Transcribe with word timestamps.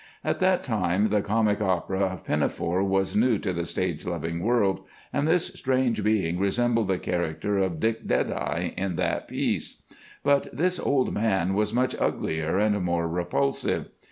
At 0.23 0.39
that 0.39 0.63
time 0.63 1.09
the 1.09 1.21
comic 1.21 1.61
opera 1.61 1.99
of 1.99 2.25
'Pinafore' 2.25 2.83
was 2.83 3.15
new 3.15 3.37
to 3.37 3.53
the 3.53 3.65
stage 3.65 4.03
loving 4.03 4.39
world, 4.39 4.79
and 5.13 5.27
this 5.27 5.49
strange 5.53 6.03
being 6.03 6.39
resembled 6.39 6.87
the 6.87 6.97
character 6.97 7.59
of 7.59 7.79
'Dick 7.79 8.07
Deadeye' 8.07 8.73
in 8.75 8.95
that 8.95 9.27
piece. 9.27 9.83
But 10.23 10.47
this 10.51 10.79
old 10.79 11.13
man 11.13 11.53
was 11.53 11.71
much 11.71 11.93
uglier 11.99 12.57
and 12.57 12.81
more 12.81 13.07
repulsive. 13.07 13.89